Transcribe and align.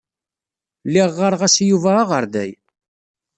Lliɣ 0.87 1.07
ɣɣareɣ-as 1.15 1.55
i 1.63 1.65
Yuba 1.69 1.91
aɣerday. 2.01 2.51